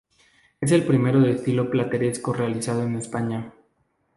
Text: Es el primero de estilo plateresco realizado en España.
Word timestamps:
Es 0.61 0.71
el 0.71 0.83
primero 0.83 1.19
de 1.19 1.33
estilo 1.33 1.69
plateresco 1.69 2.33
realizado 2.33 2.81
en 2.81 2.95
España. 2.95 3.53